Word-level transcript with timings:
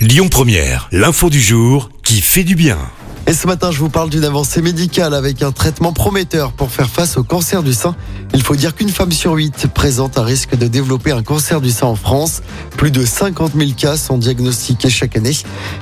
Lyon 0.00 0.28
Première, 0.30 0.88
l'info 0.92 1.28
du 1.28 1.42
jour 1.42 1.90
qui 2.02 2.22
fait 2.22 2.42
du 2.42 2.54
bien. 2.54 2.78
Et 3.26 3.34
ce 3.34 3.46
matin, 3.46 3.70
je 3.70 3.78
vous 3.80 3.90
parle 3.90 4.08
d'une 4.08 4.24
avancée 4.24 4.62
médicale 4.62 5.12
avec 5.12 5.42
un 5.42 5.52
traitement 5.52 5.92
prometteur 5.92 6.52
pour 6.52 6.70
faire 6.70 6.88
face 6.88 7.18
au 7.18 7.22
cancer 7.22 7.62
du 7.62 7.74
sein. 7.74 7.94
Il 8.32 8.42
faut 8.42 8.56
dire 8.56 8.74
qu'une 8.74 8.88
femme 8.88 9.12
sur 9.12 9.34
huit 9.34 9.66
présente 9.66 10.16
un 10.16 10.22
risque 10.22 10.56
de 10.56 10.68
développer 10.68 11.12
un 11.12 11.22
cancer 11.22 11.60
du 11.60 11.70
sein 11.70 11.86
en 11.86 11.96
France. 11.96 12.40
Plus 12.78 12.90
de 12.90 13.04
50 13.04 13.52
000 13.54 13.72
cas 13.76 13.98
sont 13.98 14.16
diagnostiqués 14.16 14.88
chaque 14.88 15.18
année. 15.18 15.36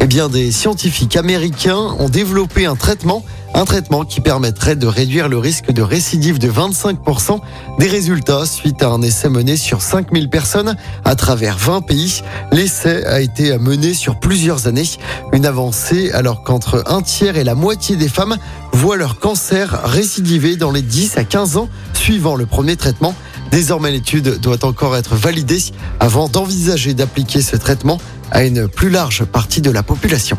Eh 0.00 0.06
bien, 0.06 0.28
des 0.28 0.52
scientifiques 0.52 1.16
américains 1.16 1.96
ont 1.98 2.10
développé 2.10 2.66
un 2.66 2.76
traitement 2.76 3.24
un 3.54 3.64
traitement 3.64 4.04
qui 4.04 4.20
permettrait 4.20 4.76
de 4.76 4.86
réduire 4.86 5.28
le 5.28 5.38
risque 5.38 5.72
de 5.72 5.82
récidive 5.82 6.38
de 6.38 6.50
25%. 6.50 7.40
Des 7.78 7.86
résultats 7.86 8.46
suite 8.46 8.82
à 8.82 8.88
un 8.88 9.02
essai 9.02 9.28
mené 9.28 9.56
sur 9.56 9.82
5000 9.82 10.30
personnes 10.30 10.76
à 11.04 11.14
travers 11.14 11.58
20 11.58 11.82
pays. 11.82 12.22
L'essai 12.50 13.04
a 13.04 13.20
été 13.20 13.56
mené 13.58 13.94
sur 13.94 14.18
plusieurs 14.18 14.66
années. 14.66 14.88
Une 15.32 15.46
avancée 15.46 16.10
alors 16.12 16.42
qu'entre 16.42 16.82
un 16.86 17.02
tiers 17.02 17.36
et 17.36 17.44
la 17.44 17.54
moitié 17.54 17.96
des 17.96 18.08
femmes 18.08 18.36
voient 18.72 18.96
leur 18.96 19.18
cancer 19.18 19.82
récidiver 19.84 20.56
dans 20.56 20.72
les 20.72 20.82
10 20.82 21.18
à 21.18 21.24
15 21.24 21.56
ans 21.56 21.68
suivant 21.94 22.36
le 22.36 22.46
premier 22.46 22.76
traitement. 22.76 23.14
Désormais, 23.50 23.90
l'étude 23.90 24.40
doit 24.40 24.64
encore 24.64 24.96
être 24.96 25.14
validée 25.14 25.62
avant 26.00 26.28
d'envisager 26.28 26.94
d'appliquer 26.94 27.42
ce 27.42 27.56
traitement 27.56 27.98
à 28.30 28.44
une 28.44 28.66
plus 28.66 28.88
large 28.88 29.24
partie 29.24 29.60
de 29.60 29.70
la 29.70 29.82
population. 29.82 30.38